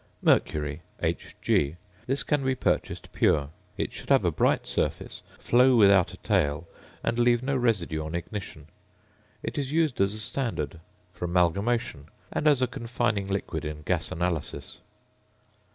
~Mercury~, 0.23 0.81
Hg. 1.03 1.75
This 2.07 2.23
can 2.23 2.43
be 2.43 2.55
purchased 2.55 3.13
pure. 3.13 3.51
It 3.77 3.93
should 3.93 4.09
have 4.09 4.25
a 4.25 4.31
bright 4.31 4.65
surface, 4.65 5.21
flow 5.37 5.75
without 5.75 6.11
a 6.11 6.17
tail, 6.17 6.67
and 7.03 7.19
leave 7.19 7.43
no 7.43 7.55
residue 7.55 8.03
on 8.03 8.15
ignition. 8.15 8.65
It 9.43 9.59
is 9.59 9.71
used 9.71 10.01
as 10.01 10.15
a 10.15 10.19
standard; 10.19 10.79
for 11.13 11.25
amalgamation; 11.25 12.07
and 12.31 12.47
as 12.47 12.63
a 12.63 12.67
confining 12.67 13.27
liquid 13.27 13.63
in 13.63 13.83
gas 13.83 14.11
analysis. 14.11 14.79